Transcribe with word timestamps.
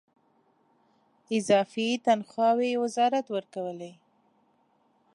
اضافي 1.37 1.87
تنخواوې 2.05 2.71
وزارت 2.83 3.25
ورکولې. 3.35 3.91